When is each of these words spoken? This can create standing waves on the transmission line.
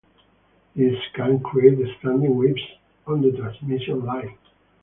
This 0.75 0.97
can 1.13 1.41
create 1.43 1.77
standing 1.99 2.35
waves 2.35 2.63
on 3.05 3.21
the 3.21 3.37
transmission 3.37 4.03
line. 4.03 4.35